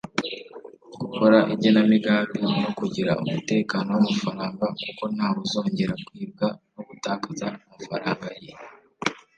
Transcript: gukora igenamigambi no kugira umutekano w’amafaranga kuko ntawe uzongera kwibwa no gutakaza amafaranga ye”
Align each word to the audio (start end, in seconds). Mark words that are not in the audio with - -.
gukora 0.99 1.37
igenamigambi 1.53 2.41
no 2.61 2.69
kugira 2.77 3.11
umutekano 3.23 3.87
w’amafaranga 3.93 4.65
kuko 4.81 5.03
ntawe 5.15 5.37
uzongera 5.45 5.93
kwibwa 6.05 6.47
no 6.73 6.81
gutakaza 6.87 7.45
amafaranga 7.71 8.27
ye” 8.43 8.51